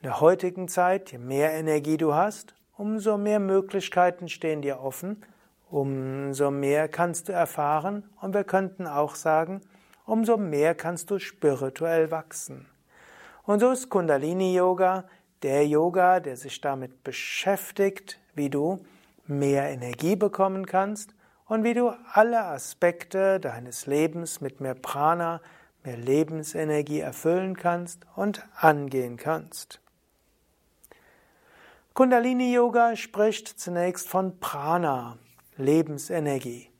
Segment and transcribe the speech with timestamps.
[0.00, 5.24] In der heutigen Zeit, je mehr Energie du hast, umso mehr Möglichkeiten stehen dir offen,
[5.70, 9.60] umso mehr kannst du erfahren und wir könnten auch sagen,
[10.06, 12.66] umso mehr kannst du spirituell wachsen.
[13.42, 15.04] Und so ist Kundalini Yoga
[15.42, 18.84] der Yoga, der sich damit beschäftigt, wie du
[19.26, 21.12] mehr Energie bekommen kannst
[21.46, 25.40] und wie du alle Aspekte deines Lebens mit mehr Prana,
[25.82, 29.80] mehr Lebensenergie erfüllen kannst und angehen kannst.
[31.98, 35.18] Kundalini Yoga spricht zunächst von Prana,
[35.56, 36.70] Lebensenergie.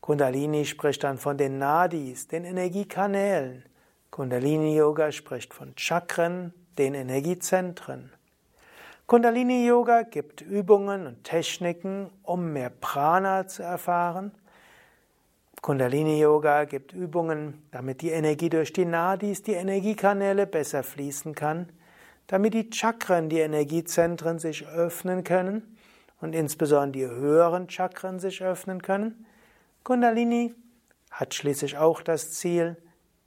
[0.00, 3.64] Kundalini spricht dann von den Nadis, den Energiekanälen.
[4.12, 8.12] Kundalini Yoga spricht von Chakren, den Energiezentren.
[9.08, 14.30] Kundalini Yoga gibt Übungen und Techniken, um mehr Prana zu erfahren.
[15.60, 21.66] Kundalini Yoga gibt Übungen, damit die Energie durch die Nadis, die Energiekanäle besser fließen kann
[22.26, 25.76] damit die Chakren, die Energiezentren sich öffnen können
[26.20, 29.26] und insbesondere die höheren Chakren sich öffnen können.
[29.82, 30.54] Kundalini
[31.10, 32.76] hat schließlich auch das Ziel,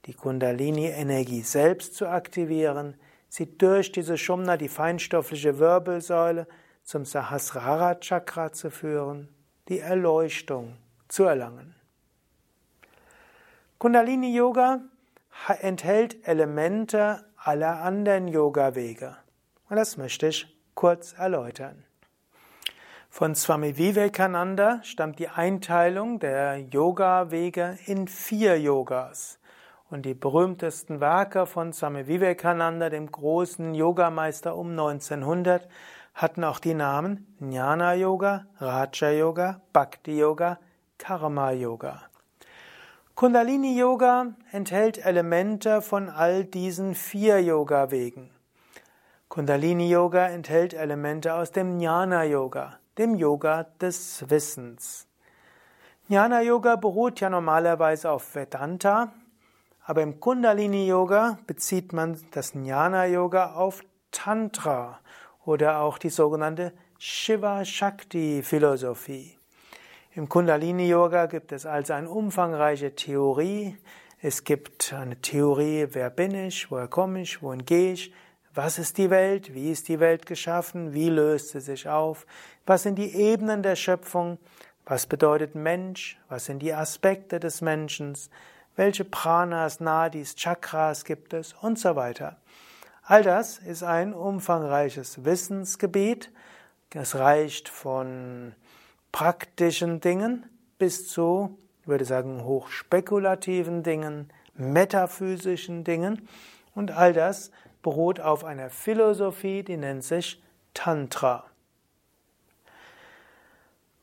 [0.06, 2.94] die Kundalini-Energie selbst zu aktivieren,
[3.28, 6.46] sie durch diese Shumna, die feinstoffliche Wirbelsäule,
[6.82, 9.28] zum Sahasrara-Chakra zu führen,
[9.68, 10.76] die Erleuchtung
[11.08, 11.74] zu erlangen.
[13.78, 14.80] Kundalini-Yoga
[15.60, 19.16] enthält Elemente aller anderen Yoga-Wege.
[19.68, 21.84] Und das möchte ich kurz erläutern.
[23.08, 29.38] Von Swami Vivekananda stammt die Einteilung der Yoga-Wege in vier Yogas.
[29.88, 35.68] Und die berühmtesten Werke von Swami Vivekananda, dem großen Yogameister um 1900,
[36.14, 40.58] hatten auch die Namen Jnana Yoga, Raja Yoga, Bhakti Yoga,
[40.98, 42.02] Karma Yoga.
[43.16, 48.28] Kundalini Yoga enthält Elemente von all diesen vier Yoga-Wegen.
[49.30, 55.08] Kundalini Yoga enthält Elemente aus dem Jnana Yoga, dem Yoga des Wissens.
[56.10, 59.14] Jnana Yoga beruht ja normalerweise auf Vedanta,
[59.86, 65.00] aber im Kundalini Yoga bezieht man das Jnana Yoga auf Tantra
[65.46, 69.35] oder auch die sogenannte Shiva Shakti Philosophie.
[70.16, 73.76] Im Kundalini Yoga gibt es also eine umfangreiche Theorie.
[74.22, 78.14] Es gibt eine Theorie, wer bin ich, woher komme ich, wohin gehe ich,
[78.54, 82.26] was ist die Welt, wie ist die Welt geschaffen, wie löst sie sich auf,
[82.64, 84.38] was sind die Ebenen der Schöpfung,
[84.86, 88.16] was bedeutet Mensch, was sind die Aspekte des Menschen,
[88.74, 92.38] welche Pranas, Nadis, Chakras gibt es und so weiter.
[93.02, 96.32] All das ist ein umfangreiches Wissensgebiet.
[96.94, 98.54] Es reicht von
[99.16, 100.44] praktischen Dingen
[100.76, 106.28] bis zu, ich würde sagen, hochspekulativen Dingen, metaphysischen Dingen.
[106.74, 110.42] Und all das beruht auf einer Philosophie, die nennt sich
[110.74, 111.46] Tantra.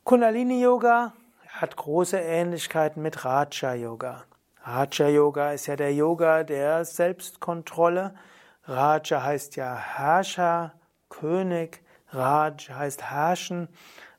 [0.04, 1.14] Kundalini Yoga
[1.48, 4.24] hat große Ähnlichkeiten mit Raja Yoga.
[4.64, 8.16] Raja Yoga ist ja der Yoga der Selbstkontrolle.
[8.64, 10.74] Raja heißt ja Herrscher,
[11.10, 11.84] König.
[12.14, 13.68] Raj heißt herrschen.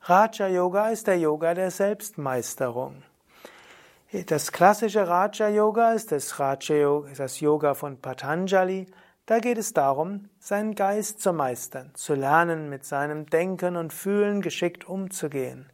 [0.06, 3.02] Raja Yoga ist der Yoga der Selbstmeisterung.
[4.26, 8.84] Das klassische Raja Yoga ist das Raja Yoga, das Yoga von Patanjali.
[9.24, 14.42] Da geht es darum, seinen Geist zu meistern, zu lernen, mit seinem Denken und Fühlen
[14.42, 15.70] geschickt umzugehen,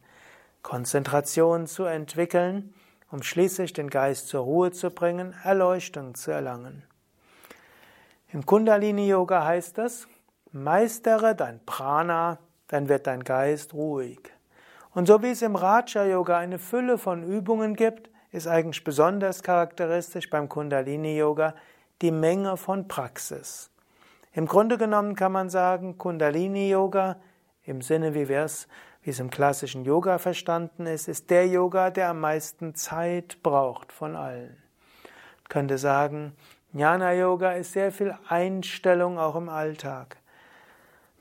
[0.61, 2.73] Konzentration zu entwickeln,
[3.11, 6.83] um schließlich den Geist zur Ruhe zu bringen, Erleuchtung zu erlangen.
[8.31, 10.07] Im Kundalini-Yoga heißt es,
[10.53, 12.39] meistere dein Prana,
[12.71, 14.19] dann wird dein Geist ruhig.
[14.93, 20.29] Und so wie es im Raja-Yoga eine Fülle von Übungen gibt, ist eigentlich besonders charakteristisch
[20.29, 21.53] beim Kundalini-Yoga
[22.01, 23.69] die Menge von Praxis.
[24.33, 27.17] Im Grunde genommen kann man sagen, Kundalini-Yoga
[27.63, 32.21] im Sinne, wie wie es im klassischen Yoga verstanden ist, ist der Yoga, der am
[32.21, 34.57] meisten Zeit braucht von allen.
[35.43, 36.33] Man könnte sagen,
[36.73, 40.20] Jnana Yoga ist sehr viel Einstellung auch im Alltag.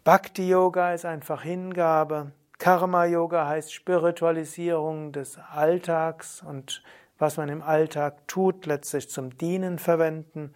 [0.03, 2.33] Bhakti Yoga ist einfach Hingabe.
[2.59, 6.83] Karma Yoga heißt Spiritualisierung des Alltags und
[7.19, 10.55] was man im Alltag tut, letztlich zum Dienen verwenden.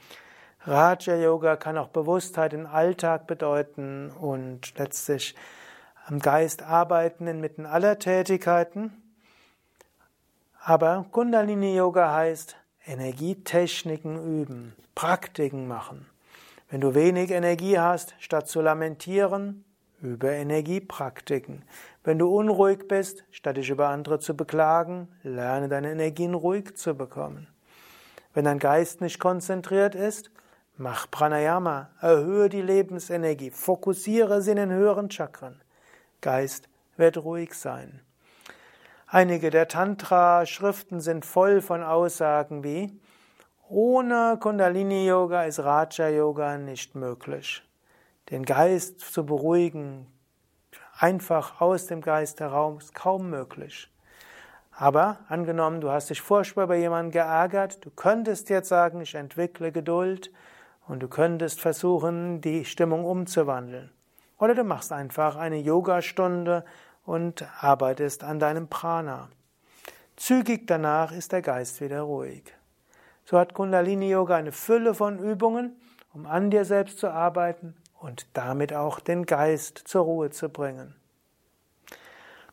[0.62, 5.34] Raja Yoga kann auch Bewusstheit im Alltag bedeuten und letztlich
[6.06, 8.92] am Geist arbeiten inmitten aller Tätigkeiten.
[10.58, 12.56] Aber Kundalini Yoga heißt
[12.86, 16.06] Energietechniken üben, Praktiken machen.
[16.70, 19.64] Wenn du wenig Energie hast, statt zu lamentieren,
[20.00, 21.64] übe Energiepraktiken.
[22.02, 26.94] Wenn du unruhig bist, statt dich über andere zu beklagen, lerne deine Energien ruhig zu
[26.94, 27.48] bekommen.
[28.32, 30.30] Wenn dein Geist nicht konzentriert ist,
[30.76, 35.62] mach Pranayama, erhöhe die Lebensenergie, fokussiere sie in den höheren Chakren.
[36.20, 38.00] Geist wird ruhig sein.
[39.06, 42.98] Einige der Tantra-Schriften sind voll von Aussagen wie
[43.68, 47.62] ohne Kundalini-Yoga ist Raja-Yoga nicht möglich.
[48.30, 50.06] Den Geist zu beruhigen,
[50.98, 53.90] einfach aus dem Geist heraus, ist kaum möglich.
[54.76, 59.72] Aber angenommen, du hast dich furchtbar bei jemandem geärgert, du könntest jetzt sagen, ich entwickle
[59.72, 60.30] Geduld
[60.86, 63.90] und du könntest versuchen, die Stimmung umzuwandeln.
[64.38, 66.64] Oder du machst einfach eine Yogastunde
[67.06, 69.28] und arbeitest an deinem Prana.
[70.16, 72.52] Zügig danach ist der Geist wieder ruhig.
[73.24, 75.76] So hat Kundalini Yoga eine Fülle von Übungen,
[76.12, 80.94] um an dir selbst zu arbeiten und damit auch den Geist zur Ruhe zu bringen.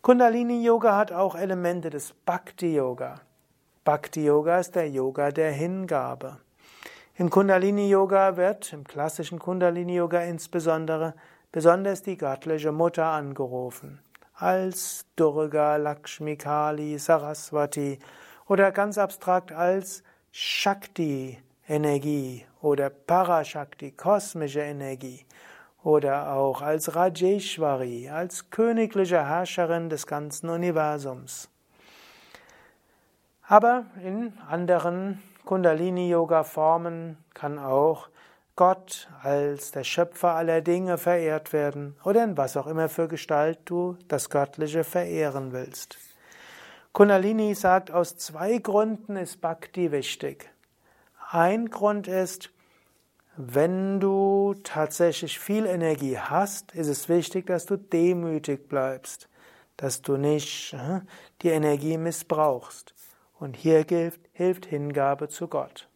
[0.01, 3.21] Kundalini Yoga hat auch Elemente des Bhakti Yoga.
[3.83, 6.37] Bhakti Yoga ist der Yoga der Hingabe.
[7.15, 11.13] Im Kundalini Yoga wird, im klassischen Kundalini Yoga insbesondere,
[11.51, 13.99] besonders die göttliche Mutter angerufen
[14.41, 17.99] als Durga, Lakshmi, Kali, Saraswati
[18.47, 21.37] oder ganz abstrakt als Shakti
[21.67, 25.25] Energie oder Parashakti, kosmische Energie
[25.83, 31.49] oder auch als Rajeshwari, als königliche Herrscherin des ganzen Universums.
[33.47, 38.07] Aber in anderen Kundalini-Yoga-Formen kann auch
[38.55, 43.59] Gott als der Schöpfer aller Dinge verehrt werden oder in was auch immer für Gestalt
[43.65, 45.97] du das Göttliche verehren willst.
[46.93, 50.51] Kundalini sagt, aus zwei Gründen ist Bhakti wichtig.
[51.29, 52.49] Ein Grund ist,
[53.37, 59.29] wenn du tatsächlich viel Energie hast, ist es wichtig, dass du demütig bleibst,
[59.77, 60.99] dass du nicht äh,
[61.41, 62.93] die Energie missbrauchst.
[63.39, 65.87] Und hier hilft, hilft Hingabe zu Gott.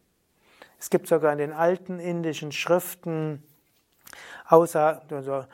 [0.79, 3.43] Es gibt sogar in den alten indischen Schriften
[4.47, 5.45] außer also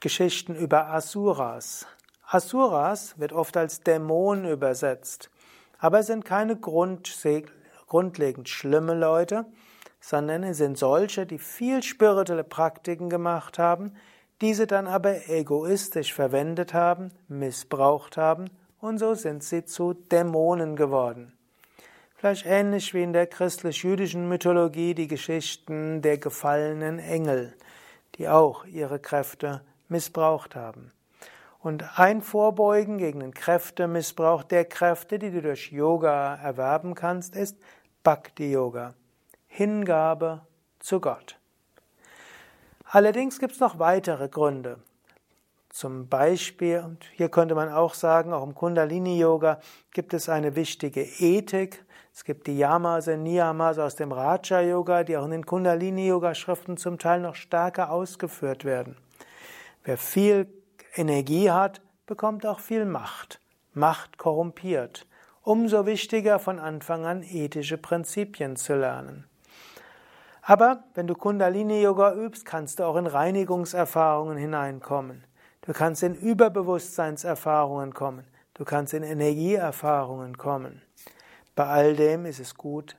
[0.00, 1.86] Geschichten über Asuras.
[2.34, 5.30] Asuras wird oft als Dämon übersetzt,
[5.78, 9.44] aber es sind keine grundlegend schlimme Leute,
[10.00, 13.92] sondern es sind solche, die viel spirituelle Praktiken gemacht haben,
[14.40, 18.48] diese dann aber egoistisch verwendet haben, missbraucht haben
[18.80, 21.36] und so sind sie zu Dämonen geworden.
[22.16, 27.52] Vielleicht ähnlich wie in der christlich-jüdischen Mythologie die Geschichten der gefallenen Engel,
[28.14, 30.92] die auch ihre Kräfte missbraucht haben.
[31.62, 37.56] Und ein Vorbeugen gegen den Kräftemissbrauch der Kräfte, die du durch Yoga erwerben kannst, ist
[38.02, 38.94] Bhakti Yoga,
[39.46, 40.40] Hingabe
[40.80, 41.38] zu Gott.
[42.84, 44.80] Allerdings gibt es noch weitere Gründe.
[45.68, 49.60] Zum Beispiel, und hier könnte man auch sagen, auch im Kundalini Yoga
[49.92, 55.04] gibt es eine wichtige Ethik, es gibt die Yamas und Niyamas aus dem Raja Yoga,
[55.04, 58.98] die auch in den Kundalini Yoga Schriften zum Teil noch stärker ausgeführt werden.
[59.84, 60.46] Wer viel
[60.94, 63.40] Energie hat, bekommt auch viel Macht.
[63.72, 65.06] Macht korrumpiert.
[65.42, 69.24] Umso wichtiger von Anfang an ethische Prinzipien zu lernen.
[70.42, 75.24] Aber wenn du Kundalini Yoga übst, kannst du auch in Reinigungserfahrungen hineinkommen.
[75.62, 78.26] Du kannst in Überbewusstseinserfahrungen kommen.
[78.52, 80.82] Du kannst in Energieerfahrungen kommen.
[81.54, 82.96] Bei all dem ist es gut,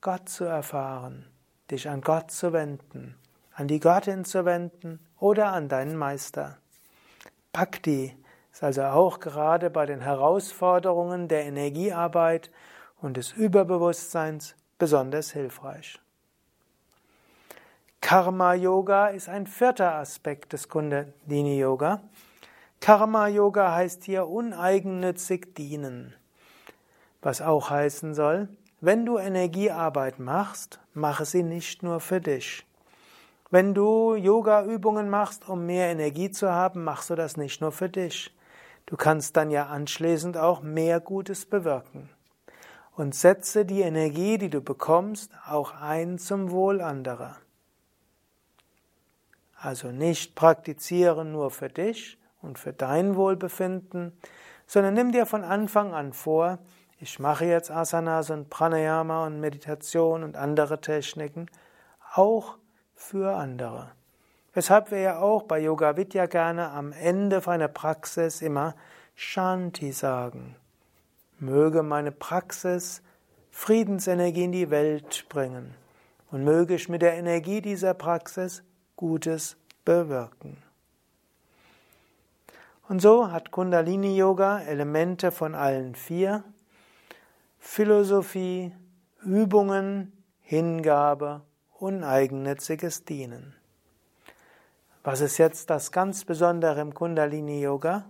[0.00, 1.26] Gott zu erfahren,
[1.70, 3.14] dich an Gott zu wenden,
[3.54, 6.58] an die Göttin zu wenden oder an deinen Meister.
[7.52, 8.16] Bhakti
[8.50, 12.50] ist also auch gerade bei den Herausforderungen der Energiearbeit
[13.02, 16.00] und des Überbewusstseins besonders hilfreich.
[18.00, 22.00] Karma Yoga ist ein vierter Aspekt des Kundalini Yoga.
[22.80, 26.14] Karma Yoga heißt hier uneigennützig dienen.
[27.20, 28.48] Was auch heißen soll,
[28.80, 32.66] wenn du Energiearbeit machst, mache sie nicht nur für dich.
[33.52, 37.90] Wenn du Yoga-Übungen machst, um mehr Energie zu haben, machst du das nicht nur für
[37.90, 38.34] dich.
[38.86, 42.08] Du kannst dann ja anschließend auch mehr Gutes bewirken.
[42.96, 47.36] Und setze die Energie, die du bekommst, auch ein zum Wohl anderer.
[49.58, 54.18] Also nicht praktizieren nur für dich und für dein Wohlbefinden,
[54.66, 56.58] sondern nimm dir von Anfang an vor,
[56.98, 61.50] ich mache jetzt Asanas und Pranayama und Meditation und andere Techniken
[62.14, 62.56] auch
[62.94, 63.90] für andere.
[64.54, 68.74] Weshalb wir ja auch bei Yoga Vidya gerne am Ende von einer Praxis immer
[69.14, 70.56] Shanti sagen.
[71.38, 73.02] Möge meine Praxis
[73.50, 75.74] Friedensenergie in die Welt bringen
[76.30, 78.62] und möge ich mit der Energie dieser Praxis
[78.96, 80.56] Gutes bewirken.
[82.88, 86.44] Und so hat Kundalini Yoga Elemente von allen vier
[87.58, 88.74] Philosophie,
[89.22, 91.42] Übungen, Hingabe,
[91.82, 93.54] uneigennütziges Dienen.
[95.02, 98.04] Was ist jetzt das ganz Besondere im Kundalini Yoga?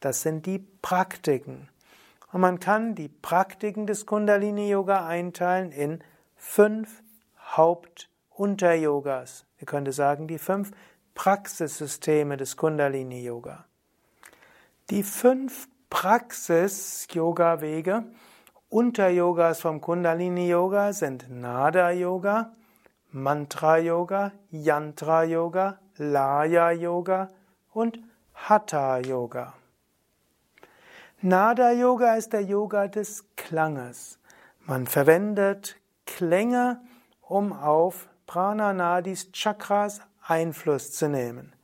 [0.00, 1.70] Das sind die Praktiken.
[2.30, 6.04] Und man kann die Praktiken des Kundalini Yoga einteilen in
[6.36, 7.02] fünf
[7.40, 9.46] Hauptunteryogas.
[9.56, 10.72] Wir könnten sagen, die fünf
[11.14, 13.64] Praxissysteme des Kundalini Yoga.
[14.90, 18.04] Die fünf Praxis-Yoga-Wege
[18.68, 22.52] Unteryogas vom Kundalini Yoga sind Nada Yoga,
[23.16, 27.30] Mantra Yoga, Yantra Yoga, Laya Yoga
[27.72, 27.98] und
[28.34, 29.54] Hatha Yoga.
[31.22, 34.18] Nada Yoga ist der Yoga des Klanges.
[34.66, 36.78] Man verwendet Klänge,
[37.22, 41.54] um auf Prana Nadis Chakras Einfluss zu nehmen.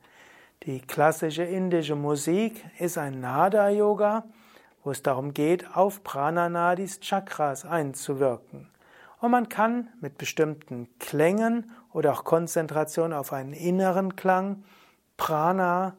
[0.63, 4.23] Die klassische indische Musik ist ein Nada Yoga
[4.83, 8.69] wo es darum geht, auf Prananadis Chakras einzuwirken.
[9.23, 14.65] Und man kann mit bestimmten Klängen oder auch Konzentration auf einen inneren Klang
[15.15, 15.95] Prana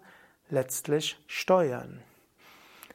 [0.50, 2.02] letztlich steuern.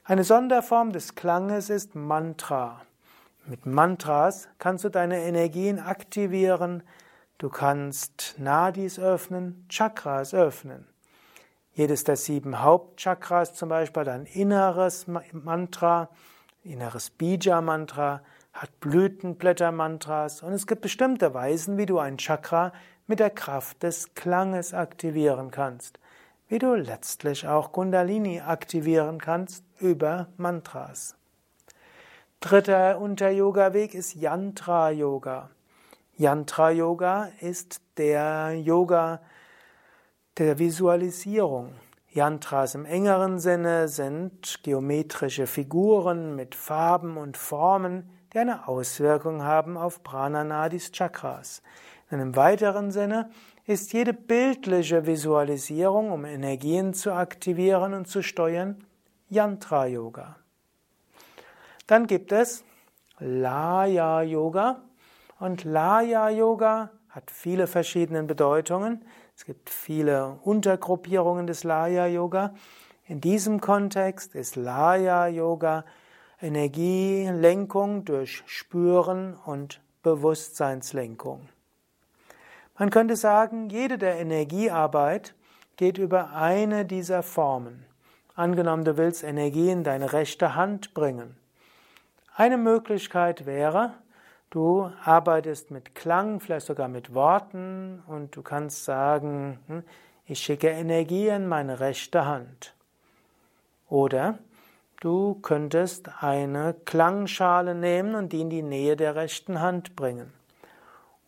[0.04, 2.80] Eine Sonderform des Klanges ist Mantra.
[3.48, 6.84] Mit Mantras kannst du deine Energien aktivieren,
[7.40, 10.86] du kannst Nadis öffnen, Chakras öffnen.
[11.74, 16.10] Jedes der sieben Hauptchakras zum Beispiel hat ein inneres Mantra,
[16.62, 18.22] inneres Bija-Mantra,
[18.60, 22.74] hat Blütenblätter-Mantras und es gibt bestimmte Weisen, wie du ein Chakra
[23.08, 25.98] mit der Kraft des Klanges aktivieren kannst,
[26.50, 31.16] wie du letztlich auch Kundalini aktivieren kannst über Mantras.
[32.42, 35.52] Dritter Unter-Yoga-Weg ist Yantra-Yoga.
[36.18, 39.22] Yantra-Yoga ist der Yoga,
[40.38, 41.76] der Visualisierung.
[42.10, 49.78] Yantras im engeren Sinne sind geometrische Figuren mit Farben und Formen, die eine Auswirkung haben
[49.78, 51.62] auf Prananadis Chakras.
[52.12, 53.30] In einem weiteren Sinne
[53.66, 58.84] ist jede bildliche Visualisierung, um Energien zu aktivieren und zu steuern,
[59.30, 60.38] Yantra Yoga.
[61.86, 62.64] Dann gibt es
[63.20, 64.82] Laya Yoga
[65.40, 69.04] und Laya Yoga hat viele verschiedene Bedeutungen.
[69.36, 72.54] Es gibt viele Untergruppierungen des Laya Yoga.
[73.06, 75.86] In diesem Kontext ist Laya Yoga
[76.42, 81.50] Energielenkung durch Spüren und Bewusstseinslenkung.
[82.78, 85.36] Man könnte sagen, jede der Energiearbeit
[85.76, 87.86] geht über eine dieser Formen.
[88.36, 91.36] Angenommen, du willst Energie in deine rechte Hand bringen.
[92.36, 93.96] Eine Möglichkeit wäre,
[94.50, 99.84] Du arbeitest mit Klang, vielleicht sogar mit Worten und du kannst sagen, hm,
[100.26, 102.74] ich schicke Energie in meine rechte Hand.
[103.90, 104.40] Oder
[105.00, 110.34] du könntest eine Klangschale nehmen und die in die Nähe der rechten Hand bringen.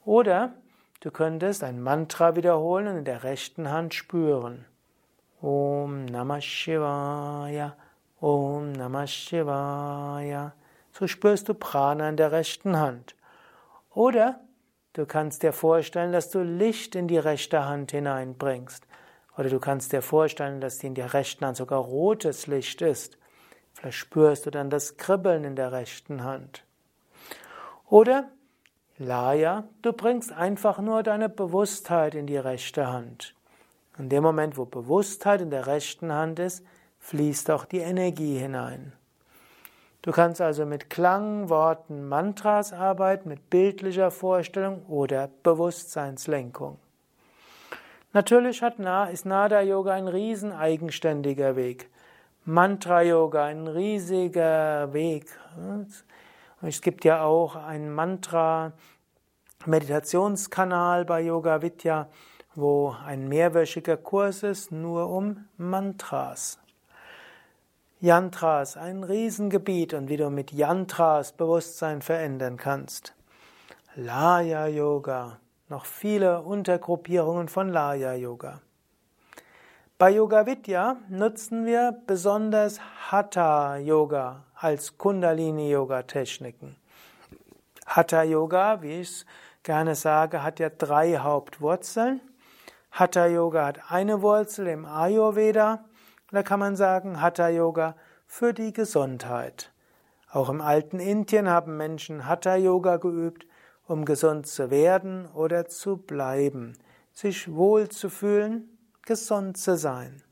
[0.05, 0.53] Oder
[0.99, 4.65] du könntest ein Mantra wiederholen und in der rechten Hand spüren.
[5.41, 7.75] Om Namah Shivaya,
[8.19, 10.53] Om Namah Shivaya
[10.91, 13.15] so spürst du Prana in der rechten Hand.
[13.93, 14.39] Oder
[14.93, 18.85] du kannst dir vorstellen, dass du Licht in die rechte Hand hineinbringst.
[19.37, 23.17] Oder du kannst dir vorstellen, dass in der rechten Hand sogar rotes Licht ist.
[23.73, 26.63] Vielleicht spürst du dann das Kribbeln in der rechten Hand.
[27.89, 28.29] Oder
[28.97, 33.35] Laya, du bringst einfach nur deine Bewusstheit in die rechte Hand.
[33.97, 36.65] In dem Moment, wo Bewusstheit in der rechten Hand ist,
[36.99, 38.93] fließt auch die Energie hinein.
[40.01, 46.79] Du kannst also mit Klang, Worten, Mantras arbeiten, mit bildlicher Vorstellung oder Bewusstseinslenkung.
[48.11, 48.79] Natürlich hat,
[49.11, 51.90] ist Nada Yoga ein riesen eigenständiger Weg.
[52.45, 55.27] Mantra Yoga ein riesiger Weg.
[56.63, 58.71] Es gibt ja auch einen Mantra
[59.67, 62.07] Meditationskanal bei Yoga Vidya,
[62.55, 66.57] wo ein mehrwöchiger Kurs ist nur um Mantras.
[68.00, 73.13] Yantras, ein Riesengebiet und wie du mit Yantras Bewusstsein verändern kannst.
[73.93, 75.38] Laya Yoga,
[75.69, 78.62] noch viele Untergruppierungen von Laya Yoga.
[80.01, 82.79] Bei Yoga Vidya nutzen wir besonders
[83.12, 86.75] Hatha Yoga als Kundalini Yoga Techniken.
[87.86, 89.25] Hatha Yoga, wie ich es
[89.62, 92.20] gerne sage, hat ja drei Hauptwurzeln.
[92.89, 95.86] Hatha Yoga hat eine Wurzel im Ayurveda,
[96.31, 97.93] da kann man sagen, Hatha Yoga
[98.25, 99.72] für die Gesundheit.
[100.31, 103.46] Auch im alten Indien haben Menschen Hatha Yoga geübt,
[103.86, 106.74] um gesund zu werden oder zu bleiben,
[107.12, 108.70] sich wohl zu fühlen,
[109.11, 110.23] gesund zu sein.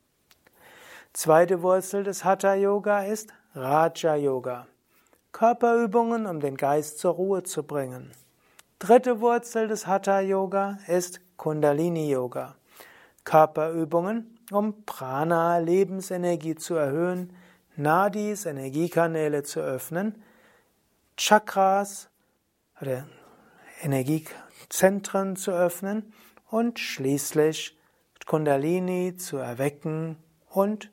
[1.12, 4.68] Zweite Wurzel des Hatha Yoga ist Raja Yoga.
[5.34, 8.14] Körperübungen, um den Geist zur Ruhe zu bringen.
[8.80, 12.56] Dritte Wurzel des Hatha Yoga ist Kundalini Yoga.
[13.26, 17.36] Körperübungen, um Prana, Lebensenergie zu erhöhen,
[17.76, 20.24] Nadis, Energiekanäle zu öffnen,
[21.18, 22.08] Chakras
[22.80, 23.06] oder
[23.82, 26.14] Energiezentren zu öffnen
[26.50, 27.76] und schließlich
[28.30, 30.16] Kundalini zu erwecken
[30.52, 30.92] und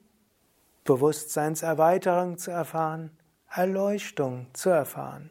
[0.85, 3.11] Bewusstseinserweiterung zu erfahren,
[3.51, 5.29] Erleuchtung zu erfahren.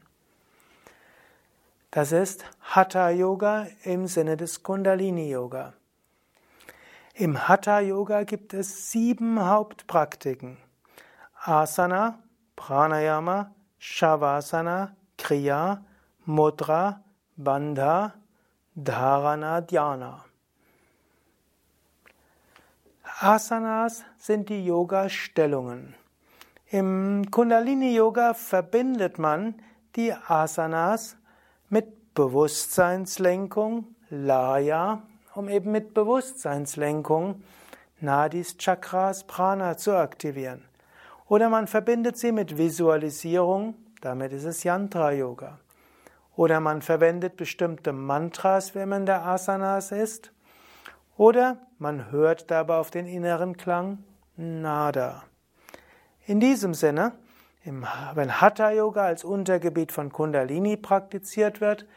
[1.90, 5.74] Das ist Hatha Yoga im Sinne des Kundalini Yoga.
[7.16, 10.58] Im Hatha Yoga gibt es sieben Hauptpraktiken.
[11.44, 12.20] Asana,
[12.56, 15.84] Pranayama, Shavasana, Kriya,
[16.28, 17.02] Mudra,
[17.36, 18.14] Bandha,
[18.76, 20.25] Dharana, Dhyana.
[23.22, 25.96] Asanas sind die Yoga-Stellungen.
[26.68, 29.56] Im Kundalini-Yoga verbindet man
[29.96, 31.16] die Asanas
[31.70, 37.42] mit Bewusstseinslenkung, Laya, um eben mit Bewusstseinslenkung
[38.02, 40.66] Nadis, Chakras, Prana zu aktivieren.
[41.30, 45.60] Oder man verbindet sie mit Visualisierung, damit ist es Yantra Yoga.
[46.36, 50.34] Oder man verwendet bestimmte Mantras, wenn man der Asanas ist.
[51.16, 54.04] Oder man hört dabei auf den inneren Klang
[54.38, 55.24] Nada.
[56.26, 57.14] In diesem Sinne
[58.14, 61.88] wenn Hatha Yoga als Untergebiet von Kundalini praktiziert wird,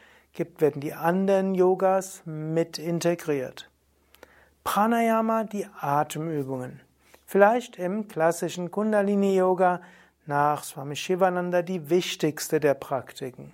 [0.57, 3.69] werden die anderen Yogas mit integriert.
[4.63, 6.81] Pranayama, die Atemübungen.
[7.25, 9.81] Vielleicht im klassischen Kundalini Yoga
[10.25, 13.53] nach Swami Shivananda die wichtigste der Praktiken.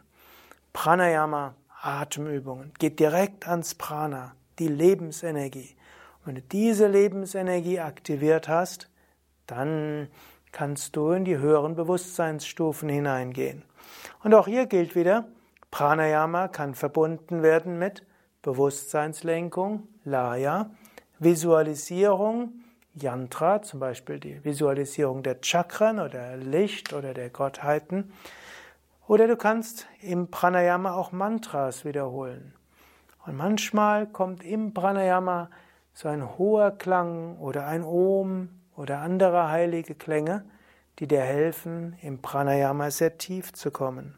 [0.73, 5.75] Pranayama, Atemübungen, geht direkt ans Prana, die Lebensenergie.
[6.25, 8.89] Wenn du diese Lebensenergie aktiviert hast,
[9.45, 10.07] dann
[10.51, 13.61] kannst du in die höheren Bewusstseinsstufen hineingehen.
[14.23, 15.25] Und auch hier gilt wieder,
[15.69, 18.03] Pranayama kann verbunden werden mit
[18.41, 20.71] Bewusstseinslenkung, Laya,
[21.19, 22.53] Visualisierung,
[22.95, 28.11] Yantra, zum Beispiel die Visualisierung der Chakren oder Licht oder der Gottheiten.
[29.07, 32.53] Oder du kannst im Pranayama auch Mantras wiederholen.
[33.27, 35.49] Und manchmal kommt im Pranayama
[35.95, 40.43] so ein hoher Klang oder ein Om oder andere heilige Klänge,
[40.99, 44.17] die dir helfen, im Pranayama sehr tief zu kommen.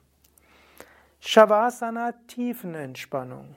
[1.19, 3.55] Shavasana Tiefenentspannung.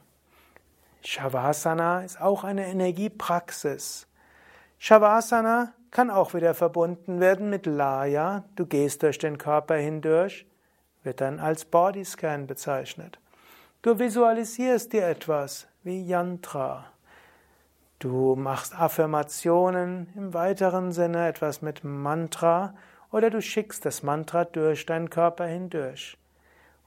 [1.02, 4.06] Shavasana ist auch eine Energiepraxis.
[4.78, 8.44] Shavasana kann auch wieder verbunden werden mit Laya.
[8.54, 10.46] Du gehst durch den Körper hindurch,
[11.04, 13.18] wird dann als Bodyscan bezeichnet.
[13.80, 16.92] Du visualisierst dir etwas wie Yantra.
[18.00, 22.72] Du machst Affirmationen im weiteren Sinne, etwas mit Mantra,
[23.12, 26.16] oder du schickst das Mantra durch deinen Körper hindurch.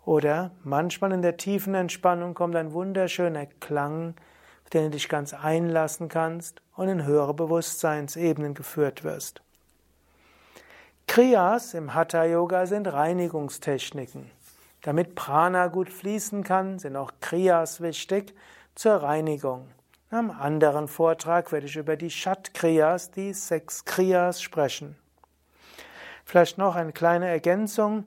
[0.05, 4.15] Oder manchmal in der tiefen Entspannung kommt ein wunderschöner Klang,
[4.63, 9.43] auf den du dich ganz einlassen kannst und in höhere Bewusstseinsebenen geführt wirst.
[11.05, 14.31] Kriyas im Hatha Yoga sind Reinigungstechniken.
[14.81, 18.33] Damit Prana gut fließen kann, sind auch Kriyas wichtig
[18.73, 19.67] zur Reinigung.
[20.13, 24.95] Am anderen Vortrag werde ich über die Shat Kriyas, die sechs Kriyas sprechen.
[26.23, 28.05] Vielleicht noch eine kleine Ergänzung.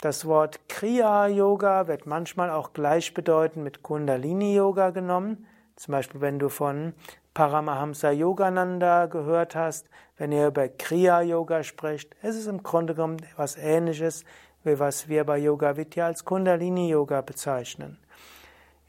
[0.00, 5.46] Das Wort Kriya Yoga wird manchmal auch gleichbedeutend mit Kundalini Yoga genommen.
[5.76, 6.94] Zum Beispiel, wenn du von
[7.34, 13.18] Paramahamsa Yogananda gehört hast, wenn er über Kriya Yoga spricht, ist es im Grunde genommen
[13.30, 14.24] etwas Ähnliches,
[14.64, 17.98] wie was wir bei Yoga Vidya als Kundalini Yoga bezeichnen.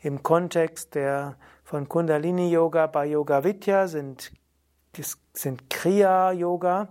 [0.03, 4.33] Im Kontext der von Kundalini Yoga bei Yoga Vidya sind,
[5.31, 6.89] sind Kriya Yoga,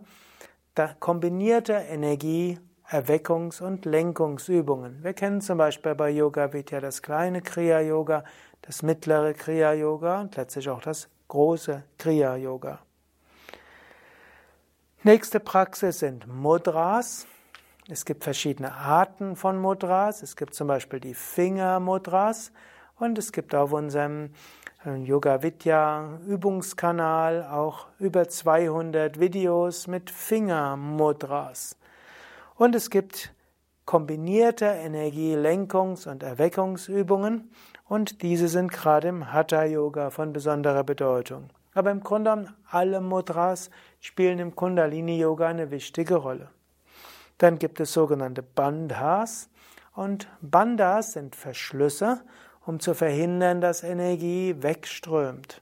[0.98, 5.04] kombinierte Energie Erweckungs- und Lenkungsübungen.
[5.04, 8.24] Wir kennen zum Beispiel bei Yoga Vidya das kleine Kriya Yoga,
[8.62, 12.78] das mittlere Kriya Yoga und letztlich auch das große Kriya Yoga.
[15.02, 17.26] Nächste Praxis sind Mudras.
[17.90, 20.22] Es gibt verschiedene Arten von Mudras.
[20.22, 22.52] Es gibt zum Beispiel die Finger-Mudras
[22.98, 24.30] und es gibt auf unserem
[24.84, 31.76] äh, Yoga Vidya Übungskanal auch über 200 Videos mit Finger-Mudras.
[32.56, 33.32] Und es gibt
[33.84, 37.50] kombinierte Energielenkungs- und Erweckungsübungen
[37.88, 41.50] und diese sind gerade im Hatha Yoga von besonderer Bedeutung.
[41.74, 46.48] Aber im Grunde genommen alle Mudras spielen im Kundalini Yoga eine wichtige Rolle.
[47.38, 49.48] Dann gibt es sogenannte Bandhas
[49.94, 52.22] und Bandhas sind Verschlüsse,
[52.66, 55.60] um zu verhindern, dass Energie wegströmt.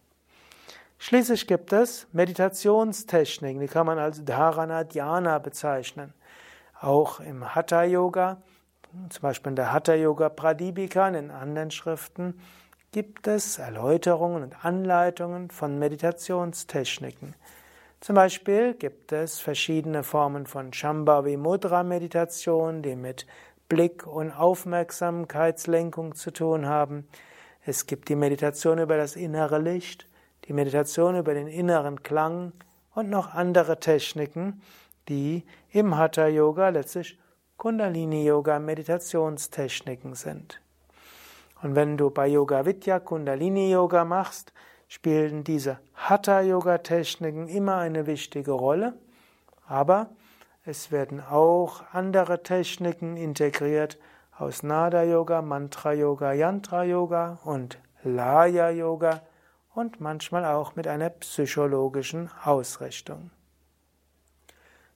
[0.99, 6.13] Schließlich gibt es Meditationstechniken, die kann man als Dharana Dhyana bezeichnen.
[6.79, 8.43] Auch im Hatha Yoga,
[9.09, 12.39] zum Beispiel in der Hatha Yoga Pradipika in anderen Schriften,
[12.93, 17.35] gibt es Erläuterungen und Anleitungen von Meditationstechniken.
[18.01, 23.27] Zum Beispiel gibt es verschiedene Formen von Shambhavi Mudra Meditation, die mit
[23.71, 27.09] Blick- und Aufmerksamkeitslenkung zu tun haben.
[27.65, 30.09] Es gibt die Meditation über das innere Licht,
[30.47, 32.53] die Meditation über den inneren Klang
[32.95, 34.61] und noch andere Techniken,
[35.09, 37.17] die im Hatha Yoga letztlich
[37.57, 40.61] Kundalini Yoga Meditationstechniken sind.
[41.63, 44.53] Und wenn du bei Yoga Vidya Kundalini Yoga machst,
[44.89, 48.95] spielen diese Hatha Yoga Techniken immer eine wichtige Rolle,
[49.69, 50.11] aber
[50.65, 53.99] es werden auch andere Techniken integriert
[54.37, 59.23] aus Nada Yoga, Mantra Yoga, Yantra Yoga und Laya Yoga
[59.75, 63.31] und manchmal auch mit einer psychologischen Ausrichtung.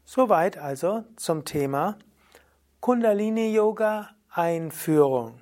[0.04, 1.96] Soweit also zum Thema
[2.80, 5.40] Kundalini Yoga Einführung.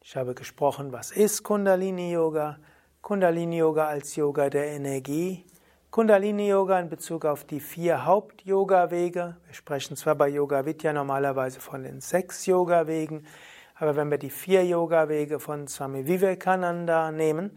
[0.00, 2.58] Ich habe gesprochen, was ist Kundalini Yoga?
[3.02, 5.44] Kundalini Yoga als Yoga der Energie.
[5.92, 9.36] Kundalini Yoga in Bezug auf die vier Haupt-Yoga-Wege.
[9.44, 13.26] Wir sprechen zwar bei Yoga Vidya normalerweise von den sechs Yoga-Wegen,
[13.74, 17.50] aber wenn wir die vier Yoga-Wege von Swami Vivekananda nehmen,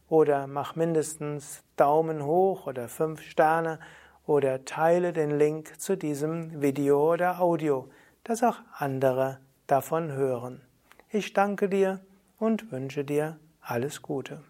[0.09, 3.79] oder mach mindestens Daumen hoch oder fünf Sterne
[4.27, 7.89] oder teile den Link zu diesem Video oder Audio,
[8.25, 10.61] dass auch andere davon hören.
[11.11, 12.01] Ich danke dir
[12.39, 14.43] und wünsche dir alles Gute.